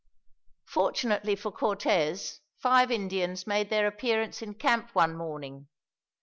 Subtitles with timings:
[0.65, 5.67] Fortunately for Cortez, five Indians made their appearance in camp one morning.